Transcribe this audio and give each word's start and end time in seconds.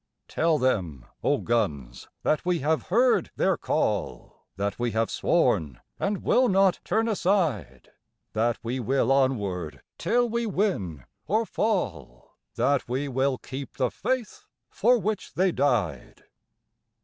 Tell 0.27 0.57
them, 0.57 1.05
O 1.23 1.37
guns, 1.37 2.09
that 2.23 2.43
we 2.43 2.57
have 2.61 2.87
heard 2.87 3.29
their 3.35 3.55
call, 3.55 4.47
That 4.55 4.79
we 4.79 4.93
have 4.93 5.11
sworn, 5.11 5.79
and 5.99 6.23
will 6.23 6.49
not 6.49 6.79
turn 6.83 7.07
aside, 7.07 7.91
That 8.33 8.57
we 8.63 8.79
will 8.79 9.11
onward 9.11 9.83
till 9.99 10.27
we 10.27 10.47
win 10.47 11.05
or 11.27 11.45
fall, 11.45 12.33
That 12.55 12.89
we 12.89 13.09
will 13.09 13.37
keep 13.37 13.77
the 13.77 13.91
faith 13.91 14.45
for 14.71 14.97
which 14.97 15.35
they 15.35 15.51
died. 15.51 16.23